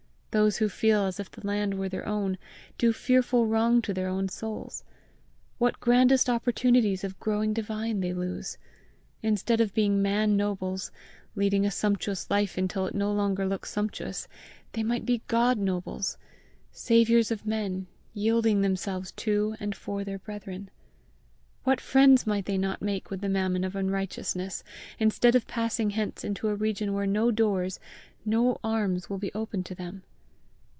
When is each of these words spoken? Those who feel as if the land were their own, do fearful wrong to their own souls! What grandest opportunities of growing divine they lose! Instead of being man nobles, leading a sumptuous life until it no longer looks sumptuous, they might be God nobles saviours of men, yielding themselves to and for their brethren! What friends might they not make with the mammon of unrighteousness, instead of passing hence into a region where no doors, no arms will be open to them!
Those 0.33 0.59
who 0.59 0.69
feel 0.69 1.03
as 1.07 1.19
if 1.19 1.29
the 1.29 1.45
land 1.45 1.73
were 1.73 1.89
their 1.89 2.07
own, 2.07 2.37
do 2.77 2.93
fearful 2.93 3.47
wrong 3.47 3.81
to 3.81 3.93
their 3.93 4.07
own 4.07 4.29
souls! 4.29 4.85
What 5.57 5.81
grandest 5.81 6.29
opportunities 6.29 7.03
of 7.03 7.19
growing 7.19 7.51
divine 7.53 7.99
they 7.99 8.13
lose! 8.13 8.57
Instead 9.21 9.59
of 9.59 9.73
being 9.73 10.01
man 10.01 10.37
nobles, 10.37 10.89
leading 11.35 11.65
a 11.65 11.69
sumptuous 11.69 12.29
life 12.29 12.57
until 12.57 12.85
it 12.85 12.95
no 12.95 13.11
longer 13.11 13.45
looks 13.45 13.71
sumptuous, 13.71 14.29
they 14.71 14.83
might 14.83 15.05
be 15.05 15.21
God 15.27 15.57
nobles 15.57 16.17
saviours 16.71 17.29
of 17.29 17.45
men, 17.45 17.87
yielding 18.13 18.61
themselves 18.61 19.11
to 19.11 19.57
and 19.59 19.75
for 19.75 20.05
their 20.05 20.19
brethren! 20.19 20.69
What 21.65 21.81
friends 21.81 22.25
might 22.25 22.45
they 22.45 22.57
not 22.57 22.81
make 22.81 23.09
with 23.09 23.19
the 23.19 23.27
mammon 23.27 23.65
of 23.65 23.75
unrighteousness, 23.75 24.63
instead 24.97 25.35
of 25.35 25.45
passing 25.45 25.89
hence 25.89 26.23
into 26.23 26.47
a 26.47 26.55
region 26.55 26.93
where 26.93 27.05
no 27.05 27.31
doors, 27.31 27.81
no 28.23 28.59
arms 28.63 29.09
will 29.09 29.17
be 29.17 29.33
open 29.33 29.61
to 29.65 29.75
them! 29.75 30.03